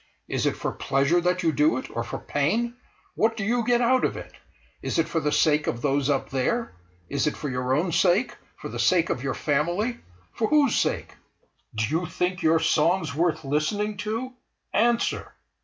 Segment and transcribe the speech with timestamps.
[0.27, 2.75] Is it for pleasure that you do it, or for pain?
[3.13, 4.33] What do you get out of it?
[4.81, 6.73] Is it for the sake of those up there?
[7.07, 11.13] Is it for your own sake—for the sake of your family—for whose sake?
[11.75, 14.33] Do you think your songs worth listening to?
[14.73, 15.35] Answer!"